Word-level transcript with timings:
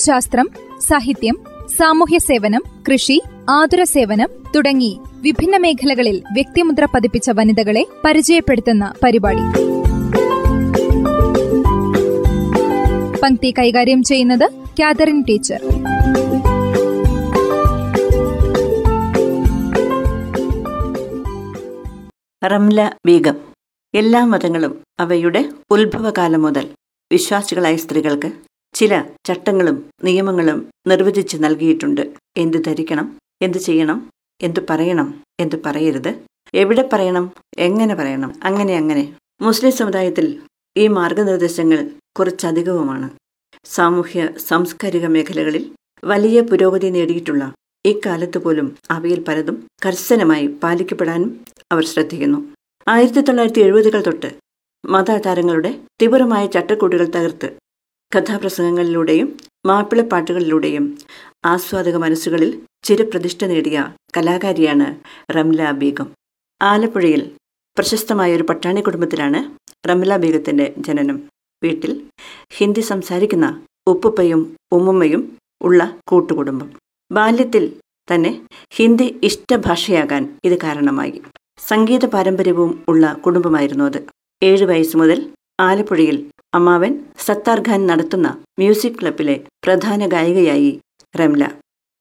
ശാസ്ത്രം 0.00 0.50
സാഹിത്യം 0.80 1.36
സാമൂഹ്യ 1.78 2.18
സേവനം 2.18 2.62
കൃഷി 2.92 3.22
ആതുര 3.50 3.82
സേവനം 3.82 4.28
തുടങ്ങി 4.56 5.00
വിഭിന്ന 5.20 5.56
മേഖലകളിൽ 5.56 6.22
വ്യക്തിമുദ്ര 6.32 6.84
പതിപ്പിച്ച 6.84 7.30
വനിതകളെ 7.30 7.86
പരിചയപ്പെടുത്തുന്ന 8.04 8.92
പരിപാടി. 9.04 9.44
പങ്ക്തി 13.20 13.54
കൈകാര്യം 13.58 14.02
ചെയ്യുന്നത് 14.02 14.46
കാതറിൻ 14.80 15.24
ടീച്ചർ. 15.28 15.60
റംല 22.44 22.90
ബീഗം. 23.06 23.36
എല്ലാ 23.94 24.24
മതങ്ങളും 24.24 24.82
അവയുടെ 25.00 25.44
ഉത്ഭവകാലം 25.70 26.42
മുതൽ 26.42 26.66
വിശ്വാസികളായ 27.12 27.76
സ്ത്രീകൾക്ക് 27.76 28.49
ചില 28.80 29.04
ചട്ടങ്ങളും 29.26 29.90
നിയമങ്ങളും 30.04 30.70
നിർവചിച്ച് 30.86 31.36
നൽകിയിട്ടുണ്ട്. 31.40 32.14
എന്ത് 32.36 32.64
ധരിക്കണം? 32.64 33.18
എന്ത് 33.42 33.58
ചെയ്യണം? 33.58 34.10
എന്ത് 34.42 34.60
പറയണം? 34.70 35.22
എന്ത് 35.40 35.56
പറയരുത്? 35.66 36.14
എവിടെ 36.54 36.88
പറയണം? 36.92 37.30
എങ്ങനെ 37.58 37.94
പറയണം? 37.94 38.34
അങ്ങനെ 38.44 38.76
അങ്ങനെ. 38.76 39.16
മുസ്ലിം 39.40 39.72
സമുദായത്തിൽ 39.72 40.42
ഈ 40.76 40.88
മാർഗനിർദ്ദേശങ്ങൾ 40.88 41.90
കുറച്ചധികവുമാണ്. 42.18 43.10
സാമൂഹ്യ 43.64 44.28
സാംസ്കാരിക 44.48 45.06
മേഖലകളിൽ 45.06 45.70
വലിയ 46.04 46.40
പുരോഗതി 46.40 46.90
നേടിയിട്ടുള്ള 46.90 47.52
ഇക്കാലത്ത് 47.86 48.38
പോലും 48.38 48.76
അവയിൽ 48.90 49.24
പലതും 49.28 49.66
കർശനമായി 49.86 50.46
പാലിക്കപ്പെടാനും 50.46 51.44
അവർ 51.72 51.84
ശ്രദ്ധിക്കുന്നു. 51.84 52.38
ആയിരത്തി 52.88 53.20
തൊള്ളായിരത്തി 53.20 53.60
എഴുപതുകൾ 53.60 54.00
തൊട്ട് 54.00 54.30
മതാചാരങ്ങളുടെ 54.84 55.80
തീവ്രമായ 56.02 56.46
ചട്ടക്കൂടുകൾ 56.46 57.04
തകർത്ത് 57.04 57.59
കഥാപ്രസംഗങ്ങളിലൂടെയും 58.14 59.36
മാപ്പിളപ്പാട്ടുകളിലൂടെയും 59.66 60.98
ആസ്വാദക 61.44 61.96
മനസ്സുകളിൽ 61.96 62.62
ചിരപ്രതിഷ്ഠ 62.82 63.44
നേടിയ 63.44 63.92
കലാകാരിയാണ് 64.16 64.86
റംല 65.32 65.70
ബീഗം. 65.70 66.08
ആലപ്പുഴയിൽ 66.62 67.30
പ്രശസ്തമായ 67.76 68.36
ഒരു 68.36 68.42
പട്ടാണി 68.42 68.80
കുടുംബത്തിലാണ് 68.80 69.40
റംല 69.88 70.16
ബീഗത്തിന്റെ 70.16 70.74
ജനനം. 70.78 71.22
വീട്ടിൽ 71.62 72.02
ഹിന്ദി 72.56 72.80
സംസാരിക്കുന്ന 72.80 73.62
ഉപ്പുപ്പയും 73.86 74.56
ഉമ്മുമ്മയും 74.72 75.38
ഉള്ള 75.62 75.98
കൂട്ടുകുടുംബം. 76.08 76.70
ബാല്യത്തിൽ 77.12 77.72
തന്നെ 78.14 78.48
ഹിന്ദി 78.70 79.20
ഇഷ്ടഭാഷയാകാൻ 79.22 80.40
ഇത് 80.44 80.58
കാരണമായി. 80.62 81.22
സംഗീത 81.68 82.06
പാരമ്പര്യവും 82.06 82.84
ഉള്ള 82.88 83.12
കുടുംബമായിരുന്നു 83.12 83.84
അത്. 83.84 84.00
ഏഴ് 84.42 84.64
വയസ്സ് 84.64 84.96
മുതൽ 84.96 85.18
ആലപ്പുഴയിൽ 85.60 86.30
അമ്മാവൻ 86.54 86.92
സത്താർ 87.18 87.60
ഖാൻ 87.68 87.86
നടത്തുന്ന 87.86 88.44
മ്യൂസിക് 88.58 88.92
ക്ലബിലെ 89.00 89.40
പ്രധാന 89.64 90.06
ഗായികയായി 90.06 90.80
റംല. 91.20 91.48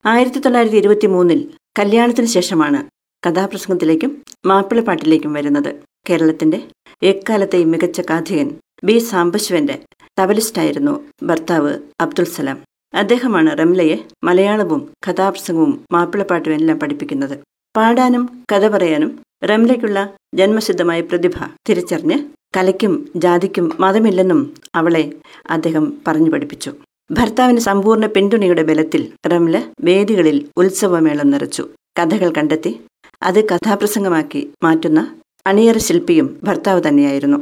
ആയിരത്തി 0.06 0.40
തൊള്ളായിരത്തി 0.40 0.78
ഇരുപത്തി 0.78 1.08
മൂന്നിൽ 1.08 1.50
കല്യാണത്തിന് 1.80 2.26
ശേഷമാണ് 2.26 2.80
കഥാപ്രസംഗത്തിലേക്കും 3.28 4.24
മാപ്പിളപ്പാട്ടിലേക്കും 4.46 5.34
വരുന്നത്. 5.34 5.76
കേരളത്തിന്റെ 6.10 6.68
എക്കാലത്തെയും 7.04 7.72
മികച്ച 7.72 8.02
കാഥികൻ 8.02 8.52
ബി. 8.84 8.98
സാംബശിവന്റെ 8.98 9.80
തബലിസ്റ്റായിരുന്നു 10.20 11.04
ഭർത്താവ് 11.24 11.80
അബ്ദുൽ 12.02 12.26
സലാം. 12.26 12.58
അദ്ദേഹമാണ് 12.94 13.60
റംലയെ 13.60 13.98
മലയാളവും 14.24 14.94
കഥാപ്രസംഗവും 15.10 15.86
മാപ്പിളപ്പാട്ടും 15.92 16.54
എല്ലാം 16.54 16.80
പഠിപ്പിക്കുന്നത്. 16.80 17.40
പാടാനും 17.78 18.44
കഥ 18.52 18.68
പറയാനും 18.68 19.20
റംലയ്ക്കുള്ള 19.44 20.14
ജന്മസിദ്ധമായ 20.36 21.02
പ്രതിഭ 21.02 21.34
തിരിച്ചറിഞ്ഞ് 21.70 22.39
കലയ്ക്കും 22.58 23.10
ജാതിക്കും 23.16 23.72
മതമില്ലെന്നും 23.80 24.54
അവളെ 24.76 25.12
അദ്ദേഹം 25.50 25.94
പറഞ്ഞു 26.08 26.30
പഠിപ്പിച്ചു. 26.32 26.72
ഭർത്താവിന് 27.12 27.60
സമ്പൂർണ 27.60 28.06
പിന്തുണയുടെ 28.06 28.64
ബലത്തിൽ 28.64 29.12
റംല 29.28 29.64
വേദികളിൽ 29.82 30.50
ഉത്സവമേളം 30.58 31.30
നിറച്ചു. 31.30 31.68
കഥകൾ 32.00 32.32
കണ്ടെത്തി 32.32 32.80
അത് 33.24 33.46
കഥാപ്രസംഗമാക്കി 33.46 34.50
മാറ്റുന്ന 34.64 35.16
അണിയറ 35.48 35.78
ശില്പിയും 35.78 36.40
ഭർത്താവ് 36.44 36.82
തന്നെയായിരുന്നു. 36.88 37.38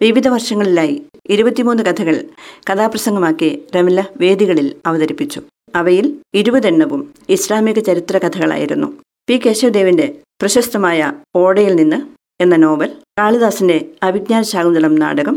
വിവിധ 0.00 0.28
വർഷങ്ങളിലായി 0.28 1.02
ഇരുപത്തിമൂന്ന് 1.30 1.82
കഥകൾ 1.82 2.24
കഥാപ്രസംഗമാക്കി 2.70 3.62
രമില 3.76 4.04
വേദികളിൽ 4.16 4.76
അവതരിപ്പിച്ചു. 4.86 5.42
അവയിൽ 5.74 6.16
ഇരുപതെണ്ണവും 6.34 7.14
ഇസ്ലാമിക 7.28 7.78
ചരിത്ര 7.78 8.18
കഥകളായിരുന്നു 8.18 8.92
പി. 9.28 9.36
കേശവദേവിന്റെ 9.46 10.14
പ്രശസ്തമായ 10.40 11.12
ഓടയിൽ 11.36 11.74
നിന്ന് 11.74 12.21
എന്ന 12.42 12.56
നോവൽ 12.56 12.90
കാളിദാസിന്റെ 13.18 13.76
അഭിജ്ഞാന 14.02 14.42
ശാകുന്തളം 14.42 14.94
നാടകം 14.94 15.36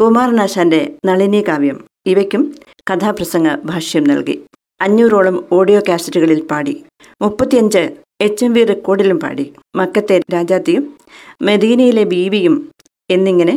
കുമാരനാശാന്റെ 0.00 0.80
നളിനി 1.06 1.40
കാവ്യം. 1.48 1.78
ഇവയ്ക്കും 2.06 2.42
കഥാപ്രസംഗ 2.90 3.48
ഭാഷ്യം 3.64 4.04
നൽകി. 4.04 4.36
അഞ്ഞൂറോളം 4.80 5.36
ഓഡിയോ 5.52 5.80
കാസറ്റുകളിൽ 5.88 6.40
പാടി. 6.50 6.74
മുപ്പത്തിയഞ്ച് 7.22 7.82
എച്ച് 8.20 8.44
എം 8.44 8.52
വി 8.52 8.64
റെക്കോർഡിലും 8.64 9.20
പാടി. 9.20 9.46
മക്കത്തെ 9.76 10.16
രാജാത്തിയും 10.34 10.84
മെദീനയിലെ 11.42 12.04
ബീവിയും 12.04 12.56
എന്നിങ്ങനെ 13.10 13.56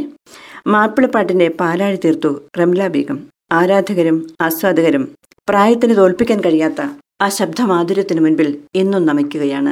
മാപ്പിളപ്പാട്ടിന്റെ 0.67 1.47
പാലാഴി 1.59 1.99
തീർത്തു 2.05 2.31
റംല 2.59 2.87
ബീഗം. 2.87 3.19
ആരാധകരും 3.51 4.17
ആസ്വാദകരും 4.41 5.03
പ്രായത്തിന് 5.49 5.93
തോൽപ്പിക്കാൻ 5.97 6.39
കഴിയാത്ത 6.45 6.81
ആ 7.21 7.27
ശബ്ദമാധുര്യത്തിനു 7.29 8.21
മുൻപിൽ 8.21 8.49
ഇന്നും 8.75 9.05
നമിക്കുകയാണ്. 9.05 9.71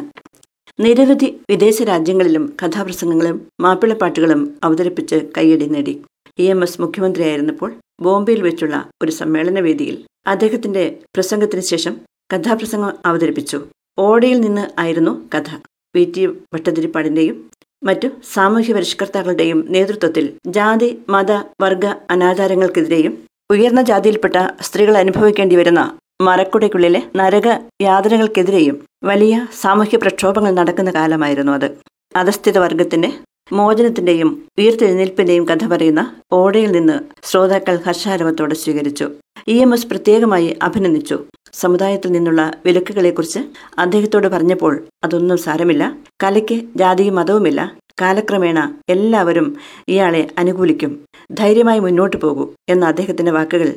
നിരവധി 0.80 1.28
വിദേശ 1.52 1.82
രാജ്യങ്ങളിലും 1.82 2.56
കഥാപ്രസംഗങ്ങളും 2.62 3.48
മാപ്പിളപ്പാട്ടുകളും 3.62 4.58
അവതരിപ്പിച്ച് 4.64 5.16
കയ്യടി 5.38 5.66
നേടി. 5.66 5.94
ഇ 6.40 6.44
എം 6.44 6.64
എസ് 6.64 6.82
മുഖ്യമന്ത്രിയായിരുന്നപ്പോൾ 6.82 7.70
ബോംബെയിൽ 8.02 8.42
വെച്ചുള്ള 8.42 8.90
ഒരു 9.04 9.12
സമ്മേളന 9.12 9.60
വേദിയിൽ 9.60 9.96
അദ്ദേഹത്തിന്റെ 10.28 10.84
പ്രസംഗത്തിന് 11.16 11.62
ശേഷം 11.62 11.94
കഥാപ്രസംഗം 12.34 12.94
അവതരിപ്പിച്ചു. 13.06 13.60
ഓടയിൽ 13.98 14.42
നിന്ന് 14.42 14.80
ആയിരുന്നു 14.80 15.30
കഥ. 15.36 15.50
പി. 15.96 16.12
ടി. 16.16 16.28
ഭട്ടതിരിപ്പാടിന്റെയും 16.54 17.38
മറ്റു 17.84 18.08
സാമൂഹ്യ 18.34 18.74
പരിഷ്കർത്താക്കളുടെയും 18.74 19.66
നേതൃത്വത്തിൽ 19.70 20.26
ജാതി 20.48 21.00
മത 21.10 21.32
വർഗ 21.62 21.86
അനാചാരങ്ങൾക്കെതിരെയും 22.10 23.14
ഉയർന്ന 23.52 23.82
ജാതിയിൽപ്പെട്ട 23.82 24.38
സ്ത്രീകൾ 24.62 24.98
അനുഭവിക്കേണ്ടി 24.98 25.56
വരുന്ന 25.56 25.82
മരക്കുടയ്ക്കുള്ളിലെ 26.22 27.04
നരക 27.16 27.48
യാതനകൾക്കെതിരെയും 27.82 28.78
വലിയ 29.04 29.48
സാമൂഹ്യ 29.62 29.98
പ്രക്ഷോഭങ്ങൾ 29.98 30.52
നടക്കുന്ന 30.52 30.92
കാലമായിരുന്നു 30.92 31.52
അത്. 31.52 31.68
അധസ്ഥിത 32.16 32.58
വർഗത്തിന്റെ 32.58 33.14
മോചനത്തിന്റെയും 33.52 34.48
ഉയർത്തെഴുന്നേൽപ്പിന്റെയും 34.60 35.46
കഥ 35.46 35.68
പറയുന്ന 35.68 36.16
ഓടയിൽ 36.32 36.72
നിന്ന് 36.72 36.96
ശ്രോതാക്കൾ 37.24 37.76
ഹർഷാരവത്തോടെ 37.86 38.56
സ്വീകരിച്ചു. 38.56 39.10
ഇ 39.48 39.62
എം 39.62 39.74
എസ് 39.74 39.88
പ്രത്യേകമായി 39.88 40.58
അഭിനന്ദിച്ചു. 40.64 41.20
സമുദായത്തിൽ 41.54 42.12
നിന്നുള്ള 42.12 42.52
വിലക്കുകളെക്കുറിച്ച് 42.66 43.40
അദ്ദേഹത്തോട് 43.78 44.28
പറഞ്ഞപ്പോൾ 44.28 44.74
അതൊന്നും 45.04 45.38
സാരമില്ല. 45.38 45.84
കലയ്ക്ക് 46.24 46.62
ജാതിയും 46.76 47.16
മതവുമില്ല. 47.16 47.62
കാലക്രമേണ 48.02 48.60
എല്ലാവരും 48.90 49.48
ഇയാളെ 49.90 50.22
അനുകൂലിക്കും. 50.38 50.92
ധൈര്യമായി 51.32 51.80
മുന്നോട്ടു 51.80 52.18
പോകൂ 52.18 52.44
എന്ന 52.70 52.84
അദ്ദേഹത്തിന്റെ 52.86 53.32
വാക്കുകൾ 53.38 53.70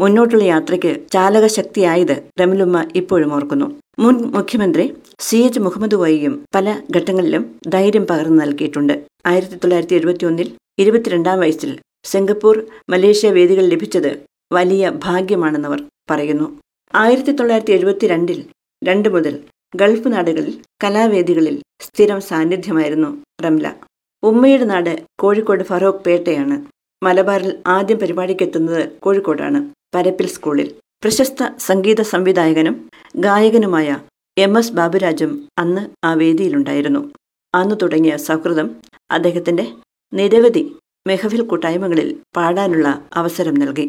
മുന്നോട്ടുള്ള 0.00 0.44
യാത്രയ്ക്ക് 0.44 0.92
ചാലകശക്തിയായത് 1.12 2.16
രമലുമ്മ 2.40 2.84
ഇപ്പോഴും 2.96 3.32
ഓർക്കുന്നു. 3.36 3.68
മുൻ 3.98 4.16
മുഖ്യമന്ത്രി 4.36 4.84
സി 5.26 5.36
എച്ച് 5.36 5.60
മുഹമ്മദ് 5.60 5.94
വൈയും 5.94 6.34
പല 6.54 6.76
ഘട്ടങ്ങളിലും 6.96 7.44
ധൈര്യം 7.68 8.06
പകർന്നു 8.10 8.38
നൽകിയിട്ടുണ്ട്. 8.44 8.94
ആയിരത്തി 9.26 9.56
തൊള്ളായിരത്തി 9.56 9.94
എഴുപത്തി 9.94 10.24
ഒന്നിൽ 10.24 10.48
ഇരുപത്തിരണ്ടാം 10.78 11.38
വയസ്സിൽ 11.40 11.70
സിംഗപ്പൂർ 12.04 12.56
മലേഷ്യ 12.90 13.30
വേദികൾ 13.36 13.64
ലഭിച്ചത് 13.72 14.10
വലിയ 14.52 14.90
ഭാഗ്യമാണെന്നവർ 15.04 15.80
പറയുന്നു. 16.10 16.46
ആയിരത്തി 16.94 17.32
തൊള്ളായിരത്തി 17.32 17.72
എഴുപത്തിരണ്ടിൽ 17.72 18.38
രണ്ട് 18.82 19.08
മുതൽ 19.14 19.34
ഗൾഫ് 19.74 20.08
നാടുകളിൽ 20.12 20.54
കലാവേദികളിൽ 20.84 21.62
സ്ഥിരം 21.80 22.20
സാന്നിധ്യമായിരുന്നു 22.20 23.22
റംല. 23.44 23.66
ഉമ്മയുടെ 24.22 24.64
നാട് 24.64 25.02
കോഴിക്കോട് 25.18 25.64
ഫറോക്ക് 25.64 25.98
പേട്ടയാണ്. 25.98 26.56
മലബാറിൽ 27.02 27.62
ആദ്യം 27.66 27.98
പരിപാടിക്കെത്തുന്നത് 27.98 28.98
കോഴിക്കോടാണ് 28.98 29.60
പരപ്പിൽ 29.94 30.26
സ്കൂളിൽ. 30.26 30.68
പ്രശസ്ത 31.02 31.50
സംഗീത 31.58 32.00
സംവിധായകനും 32.02 32.90
ഗായകനുമായ 33.16 33.98
എം 34.38 34.58
എസ് 34.58 34.72
ബാബുരാജും 34.72 35.48
അന്ന് 35.58 36.06
ആ 36.06 36.14
വേദിയിലുണ്ടായിരുന്നു. 36.14 37.02
അന്ന് 37.54 37.76
തുടങ്ങിയ 37.82 38.16
സൗഹൃദം 38.16 38.76
അദ്ദേഹത്തിന്റെ 39.10 39.66
നിരവധി 40.12 40.76
മെഹഫിൽ 41.06 41.42
കൂട്ടായ്മകളിൽ 41.42 42.08
പാടാനുള്ള 42.36 42.88
അവസരം 43.14 43.54
നൽകി. 43.54 43.86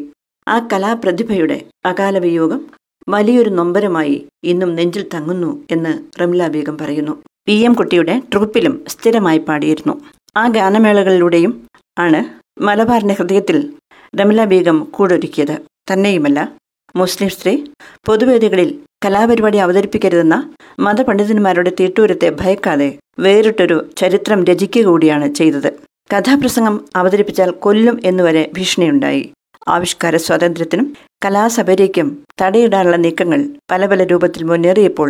ആ 0.48 0.68
കലാപ്രതിഭയുടെ 0.72 1.58
അകാല 1.84 2.18
വിയോഗം 2.18 2.60
വലിയൊരു 3.08 3.50
നൊമ്പരമായി 3.50 4.26
ഇന്നും 4.44 4.74
നെഞ്ചിൽ 4.74 5.04
തങ്ങുന്നു 5.14 5.64
എന്ന് 5.70 6.20
റംല 6.20 6.48
ബേഗം 6.48 6.78
പറയുന്നു. 6.78 7.22
പി 7.46 7.52
എം 7.52 7.72
കുട്ടിയുടെ 7.72 8.22
ട്രൂപ്പിലും 8.32 8.84
സ്ഥിരമായി 8.88 9.38
പാടിയിരുന്നു. 9.38 10.00
ആ 10.36 10.48
ഗാനമേളകളിലൂടെയും 10.48 11.66
ആണ് 11.98 12.20
മലബാറിന്റെ 12.62 13.14
ഹൃദയത്തിൽ 13.14 13.72
റംല 14.20 14.44
ബേഗം 14.44 14.84
കൂടൊരുക്കിയത്. 14.90 15.56
തന്നെയുമല്ല 15.92 16.52
മുസ്ലിം 16.96 17.30
സ്ത്രീ 17.30 17.64
പൊതുവേദികളിൽ 18.06 18.78
കലാപരിപാടി 19.04 19.58
അവതരിപ്പിക്കരുതെന്ന 19.58 20.54
മതപണ്ഡിതന്മാരുടെ 20.78 21.72
തീട്ടൂരത്തെ 21.80 22.36
ഭയക്കാതെ 22.40 22.98
വേറിട്ടൊരു 23.18 23.90
ചരിത്രം 23.96 24.44
രചിക്കുക 24.44 24.84
കൂടിയാണ് 24.84 25.34
ചെയ്തത്. 25.34 25.72
കഥാപ്രസംഗം 26.14 26.84
അവതരിപ്പിച്ചാൽ 26.96 27.50
കൊല്ലും 27.50 28.00
എന്നുവരെ 28.04 28.50
ഭീഷണിയുണ്ടായി. 28.56 29.32
ആവിഷ്കാര 29.68 30.16
സ്വാതന്ത്ര്യത്തിനും 30.16 30.86
കലാസബരിക്കും 31.24 32.08
തടയിടാനുള്ള 32.42 32.96
നീക്കങ്ങൾ 32.96 33.40
പല 33.70 33.86
പല 33.86 34.04
രൂപത്തിൽ 34.04 34.42
മുന്നേറിയപ്പോൾ 34.44 35.08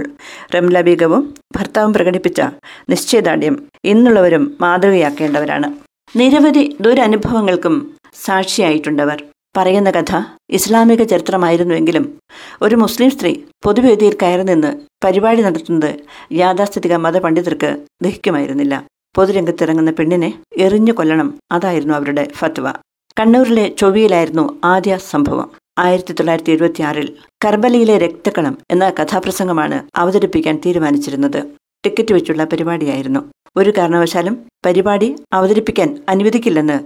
റംല 0.55 0.81
ബീഗവും 0.81 1.35
ഭർത്താവും 1.57 1.93
പ്രകടിപ്പിച്ച 1.93 2.41
നിശ്ചയദാർഢ്യം 2.91 3.57
ഇന്നുള്ളവരും 3.85 4.45
മാതൃകയാക്കേണ്ടവരാണ്. 4.61 5.69
നിരവധി 6.17 6.77
ദുരനുഭവങ്ങൾക്കും 6.81 7.75
സാക്ഷിയായിട്ടുണ്ടവർ. 8.25 9.19
പറയുന്ന 9.57 9.91
കഥ 9.91 10.13
ഇസ്ലാമിക 10.51 11.03
ചരിത്രമായിരുന്നുവെങ്കിലും 11.03 12.05
ഒരു 12.63 12.77
മുസ്ലിം 12.77 13.11
സ്ത്രീ 13.11 13.33
പൊതുവേദിയിൽ 13.65 14.17
കയറി 14.23 14.43
നിന്ന് 14.43 14.71
പരിപാടി 15.05 15.43
നടത്തുന്നത് 15.43 15.93
യാഥാസ്ഥിതിക 16.33 16.95
മതപണ്ഡിതർക്ക് 16.97 17.71
ദഹിക്കുമായിരുന്നില്ല. 18.03 18.75
പൊതുരംഗത്തിറങ്ങുന്ന 19.17 19.91
പെണ്ണിനെ 19.91 20.31
എറിഞ്ഞു 20.57 20.93
കൊല്ലണം 20.93 21.29
അതായിരുന്നു 21.53 21.95
അവരുടെ 21.95 22.29
ഫത്വ. 22.37 22.69
കണ്ണൂരിലെ 23.19 23.69
ചൊവ്വയിലായിരുന്നു 23.69 24.59
ആദ്യ 24.65 24.99
സംഭവം. 25.11 25.51
ആയിരത്തി 25.79 26.13
തൊള്ളായിരത്തി 26.13 26.51
എഴുപത്തിയാറിൽ 26.51 27.17
കർബലയിലെ 27.45 27.99
രക്തക്കളം 27.99 28.59
എന്ന 28.71 28.91
കഥാപ്രസംഗമാണ് 28.91 29.89
അവതരിപ്പിക്കാൻ 29.97 30.61
തീരുമാനിച്ചിരുന്നത്. 30.67 31.43
ടിക്കറ്റ് 31.85 32.15
വെച്ചുള്ള 32.15 32.45
പരിപാടിയായിരുന്നു. 32.45 33.21
ഒരു 33.57 33.73
കാരണവശാലും 33.79 34.47
പരിപാടി 34.67 35.17
അവതരിപ്പിക്കാൻ 35.33 36.03
അനുവദിക്കില്ലെന്ന് 36.09 36.79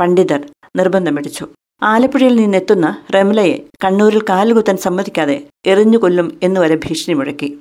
പണ്ഡിതർ 0.00 0.40
നിർബന്ധമിടിച്ചു. 0.76 1.46
ആലപ്പുഴയിൽ 1.82 2.36
നിന്നെത്തുന്ന 2.36 3.02
റംലയെ 3.14 3.58
കണ്ണൂരിൽ 3.84 4.22
കാലുകുത്താൻ 4.30 4.76
സമ്മതിക്കാതെ 4.76 5.46
എറിഞ്ഞുകൊല്ലും 5.66 6.38
എന്നുവരെ 6.42 6.76
ഭീഷണി 6.76 7.14
മുഴക്കി. 7.14 7.58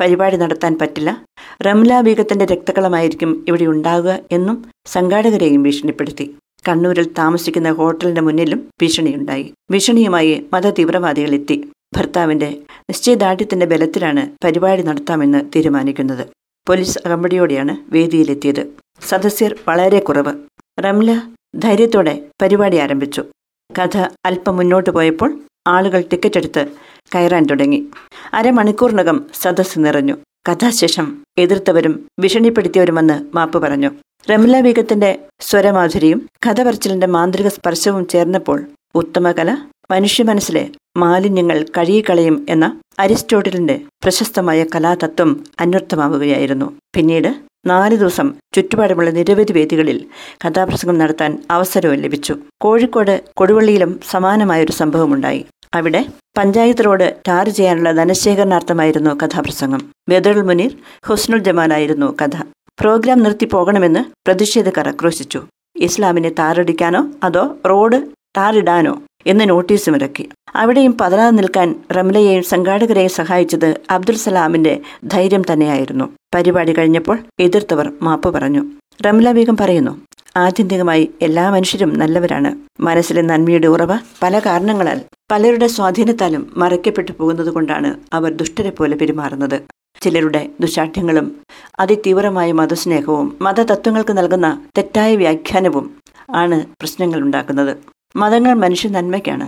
പരിപാടി 0.00 0.36
നടത്താൻ 0.36 0.78
പറ്റില്ല. 0.80 1.24
റംല 1.66 2.00
ബീഗത്തിന്റെ 2.00 2.44
രക്തക്കളമായിരിക്കും 2.44 3.44
ഇവിടെ 3.48 3.64
ഉണ്ടാകുക 3.64 4.18
എന്നും 4.32 4.64
സംഘാടകരെയും 4.86 5.62
ഭീഷണിപ്പെടുത്തി. 5.62 6.34
കണ്ണൂരിൽ 6.68 7.12
താമസിക്കുന്ന 7.12 7.70
ഹോട്ടലിന്റെ 7.70 8.20
മുന്നിലും 8.20 8.68
ഭീഷണിയുണ്ടായി. 8.82 9.52
ഭീഷണിയുമായി 9.70 10.46
മതതീവ്രവാദികൾ 10.52 11.34
എത്തി 11.34 11.70
ഭർത്താവിന്റെ 11.96 12.58
നിശ്ചയദാർഢ്യത്തിന്റെ 12.80 13.66
ബലത്തിലാണ് 13.66 14.30
പരിപാടി 14.44 14.82
നടത്താമെന്ന് 14.82 15.44
തീരുമാനിക്കുന്നത്. 15.56 16.26
പോലീസ് 16.68 16.98
അകമ്പടിയോടെയാണ് 17.06 17.76
വേദിയിലെത്തിയത്. 17.88 18.72
സദസ്യർ 19.08 19.56
വളരെ 19.68 19.98
കുറവ്. 19.98 20.34
റംല 20.84 21.22
ധൈര്യത്തോടെ 21.54 22.22
പരിപാടി 22.42 22.76
ആരംഭിച്ചു. 22.76 23.24
കഥ 23.78 23.96
അല്പം 24.24 24.56
മുന്നോട്ട് 24.56 24.90
പോയപ്പോൾ 24.90 25.40
ആളുകൾ 25.66 26.00
ടിക്കറ്റ് 26.12 26.38
എടുത്ത് 26.38 26.66
കയറാൻ 27.14 27.44
തുടങ്ങി. 27.44 27.86
അരമണിക്കൂറിനകം 28.34 29.26
സദസ്സ് 29.34 29.78
നിറഞ്ഞു. 29.78 30.16
കഥാശേഷം 30.48 31.06
എതിർത്തവരും 31.38 32.06
ഭീഷണിപ്പെടുത്തിയവരുമെന്ന് 32.20 33.36
മാപ്പ് 33.36 33.58
പറഞ്ഞു. 33.58 33.90
റംല 34.30 34.60
ബീഗത്തിന്റെ 34.60 35.18
സ്വരമാധുരിയും 35.40 36.28
കഥ 36.46 36.62
പറച്ചിലിന്റെ 36.62 37.06
മാന്ത്രിക 37.06 37.48
സ്പർശവും 37.48 38.06
ചേർന്നപ്പോൾ 38.06 38.64
ഉത്തമകല 38.94 39.58
മനുഷ്യ 39.90 40.24
മനസ്സിലെ 40.24 40.68
മാലിന്യങ്ങൾ 40.96 41.64
കഴുകിക്കളയും 41.76 42.46
എന്ന 42.48 42.80
അരിസ്റ്റോട്ടലിന്റെ 42.98 43.80
പ്രശസ്തമായ 44.02 44.64
കലാതത്വം 44.74 45.44
അന്വർത്ഥമാവുകയായിരുന്നു. 45.60 46.72
പിന്നീട് 46.94 47.34
നാല് 47.66 47.96
ദിവസം 47.96 48.34
ചുറ്റുപാടുമുള്ള 48.54 49.10
നിരവധി 49.10 49.52
വേദികളിൽ 49.52 50.06
കഥാപ്രസംഗം 50.46 50.98
നടത്താൻ 50.98 51.42
അവസരവും 51.50 51.94
ലഭിച്ചു. 51.94 52.36
കോഴിക്കോട് 52.60 53.24
കൊടുവള്ളിയിലും 53.36 54.00
സമാനമായൊരു 54.10 54.72
സംഭവമുണ്ടായി. 54.72 55.44
അവിടെ 55.76 56.04
പഞ്ചായത്ത് 56.38 56.84
റോഡ് 56.84 57.14
ടാർ 57.28 57.48
ചെയ്യാനുള്ള 57.48 57.92
ധനശേഖരണാർത്ഥമായിരുന്നു 57.92 59.10
കഥാപ്രസംഗം. 59.24 59.82
ബദറുൽ 60.08 60.42
മുനീർ 60.42 60.72
ഹുസ്നുൽ 61.06 61.38
ജമാലായിരുന്നു 61.38 62.14
കഥ. 62.22 62.36
പ്രോഗ്രാം 62.80 63.22
നിർത്തി 63.22 63.46
പോകണമെന്ന് 63.46 64.02
പ്രതിഷേധക്കാർ 64.26 64.88
ആക്രോശിച്ചു. 64.88 65.42
ഇസ്ലാമിനെ 65.76 66.30
താറടിക്കാനോ 66.38 67.08
അതോ 67.24 67.56
റോഡ് 67.68 68.02
ടാറിടാനോ 68.36 69.02
എന്ന് 69.26 69.48
നോട്ടീസും 69.48 69.94
ഇറക്കി. 69.96 70.28
അവിടെയും 70.54 70.98
പതറാതെ 71.00 71.30
നിൽക്കാൻ 71.30 71.74
റംലയെയും 71.96 72.42
സംഘാടകരെയും 72.42 73.10
സഹായിച്ചത് 73.10 73.74
അബ്ദുൽ 73.90 74.16
സലാമിന്റെ 74.16 74.80
ധൈര്യം 75.04 75.42
തന്നെയായിരുന്നു. 75.52 76.04
പരിപാടി 76.34 76.72
കഴിഞ്ഞപ്പോൾ 76.72 77.18
എതിർത്തവർ 77.40 77.92
മാപ്പ് 78.02 78.28
പറഞ്ഞു. 78.28 78.62
റംല 79.06 79.32
ബീഗം 79.32 79.56
പറയുന്നു 79.56 79.92
ആത്യന്തികമായി 80.36 81.10
എല്ലാ 81.22 81.50
മനുഷ്യരും 81.50 81.98
നല്ലവരാണ്. 81.98 82.50
മനസ്സിലെ 82.80 83.22
നന്മയുടെ 83.22 83.66
ഉറവ 83.66 83.92
പല 84.22 84.38
കാരണങ്ങളാൽ 84.38 85.00
പലരുടെ 85.30 85.66
സ്വാധീനത്താലും 85.66 86.52
മറയ്ക്കപ്പെട്ടു 86.56 87.12
പോകുന്നത് 87.12 87.48
കൊണ്ടാണ് 87.48 88.00
അവർ 88.12 88.32
ദുഷ്ടരെ 88.32 88.70
പോലെ 88.70 88.96
പെരുമാറുന്നത്. 88.96 89.62
ചിലരുടെ 90.02 90.50
ദുശാഠ്യങ്ങളും 90.60 91.26
അതിതീവ്രമായ 91.80 92.52
മതസ്നേഹവും 92.52 93.38
മതതത്വങ്ങൾക്ക് 93.42 94.18
നൽകുന്ന 94.18 94.48
തെറ്റായ 94.78 95.16
വ്യാഖ്യാനവും 95.16 95.86
ആണ് 96.34 96.66
പ്രശ്നങ്ങൾ 96.80 97.20
ഉണ്ടാക്കുന്നത്. 97.20 97.72
മതങ്ങൾ 98.16 98.54
മനുഷ്യ 98.54 98.88
നന്മയ്ക്കാണ്. 98.88 99.46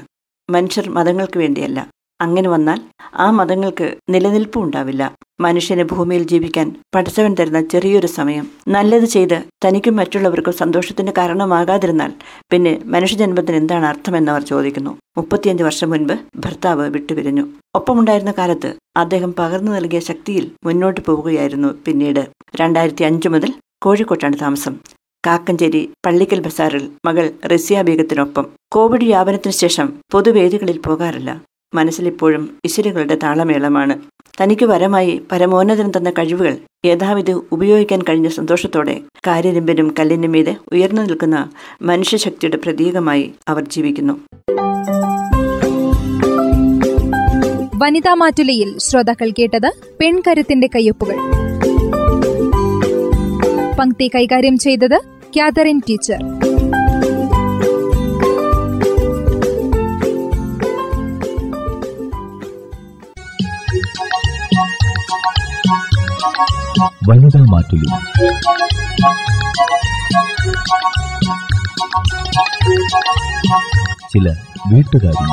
മനുഷ്യർ 0.51 0.89
മതങ്ങൾക്ക് 0.89 1.39
വേണ്ടിയല്ല. 1.39 1.79
അങ്ങനെ 2.21 2.49
വന്നാൽ 2.49 2.81
ആ 3.15 3.31
മതങ്ങൾക്ക് 3.31 3.97
നിലനിൽപ്പും 4.09 4.63
ഉണ്ടാവില്ല. 4.63 5.13
മനുഷ്യനെ 5.41 5.85
ഭൂമിയിൽ 5.85 6.23
ജീവിക്കാൻ 6.23 6.77
പഠിച്ചവൻ 6.95 7.37
തരുന്ന 7.41 7.61
ചെറിയൊരു 7.61 8.07
സമയം 8.07 8.51
നല്ലത് 8.69 9.05
ചെയ്ത് 9.05 9.43
തനിക്കും 9.65 9.97
മറ്റുള്ളവർക്കും 9.97 10.53
സന്തോഷത്തിന് 10.53 11.13
കാരണമാകാതിരുന്നാൽ 11.19 12.13
പിന്നെ 12.51 12.83
മനുഷ്യജന്മത്തിന് 12.85 13.57
എന്താണ് 13.57 13.87
അർത്ഥമെന്ന് 13.87 14.33
അവർ 14.33 14.43
ചോദിക്കുന്നു. 14.43 14.99
മുപ്പത്തിയഞ്ച് 15.17 15.63
വർഷം 15.63 15.91
മുൻപ് 15.91 16.13
ഭർത്താവ് 16.37 16.91
വിട്ടുപിരിഞ്ഞു. 16.91 17.47
ഒപ്പമുണ്ടായിരുന്ന 17.75 18.35
കാലത്ത് 18.39 18.75
അദ്ദേഹം 18.97 19.35
പകർന്നു 19.39 19.73
നൽകിയ 19.73 20.01
ശക്തിയിൽ 20.01 20.51
മുന്നോട്ട് 20.65 21.01
പോവുകയായിരുന്നു 21.01 21.69
പിന്നീട്. 21.87 22.29
രണ്ടായിരത്തി 22.57 23.03
അഞ്ചു 23.03 23.29
മുതൽ 23.29 23.53
കോഴിക്കോട്ടാണ് 23.83 24.37
താമസം. 24.41 24.77
കാക്കഞ്ചേരി 25.27 25.91
പള്ളിക്കൽ 26.07 26.41
ബസാറിൽ 26.41 26.91
മകൾ 27.05 27.31
റസിയ 27.47 27.83
ബീഗത്തിനൊപ്പം 27.83 28.47
കോവിഡ് 28.73 29.05
വ്യാപനത്തിന് 29.05 29.53
ശേഷം 29.53 29.93
പൊതുവേദികളിൽ 30.13 30.79
പോകാറില്ല. 30.79 31.41
മനസ്സിലിപ്പോഴും 31.75 32.57
ഇശിരുകളുടെ 32.65 33.19
താളമേളമാണ്. 33.23 33.99
തനിക്ക് 34.41 34.67
വരമായി 34.67 35.21
പരമോന്നതൻ 35.33 35.93
തന്ന 35.97 36.11
കഴിവുകൾ 36.11 36.57
യഥാവിധി 36.87 37.33
ഉപയോഗിക്കാൻ 37.53 38.03
കഴിഞ്ഞ 38.03 38.29
സന്തോഷത്തോടെ 38.29 39.01
കാര്യരമ്പനും 39.27 39.95
കല്ലിനും 39.99 40.33
മീതെ 40.33 40.57
ഉയർന്നു 40.73 41.03
നിൽക്കുന്ന 41.03 41.51
മനുഷ്യശക്തിയുടെ 41.83 42.57
പ്രതീകമായി 42.57 43.33
അവർ 43.49 43.63
ജീവിക്കുന്നു. 43.63 44.21
വനിതാ 47.77 48.15
മാറ്റുലയിൽ 48.15 48.79
ശ്രോതാക്കൾ 48.79 49.31
കേട്ടത് 49.31 49.73
പെൺകരുത്തിന്റെ 50.01 50.67
കയ്യൊപ്പുകൾ. 50.75 51.17
പങ്ക്തി 53.79 54.11
കൈകാര്യം 54.15 54.59
ചെയ്തത് 54.59 55.01
കാതറിൻ 55.37 55.79
ടീച്ചർ. 55.79 56.38
വനിതാ 67.09 67.41
മാറ്റുലി 67.51 67.89
ചില 74.13 74.27
വീട്ടുകാരി 74.73 75.25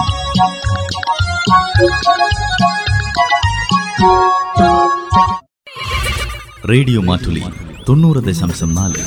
റേഡിയോ 6.70 7.02
മാറ്റുലി 7.02 7.44
തൊണ്ണൂറ് 7.90 8.24
ദശാംശം 8.24 8.76
നാല്. 8.76 9.02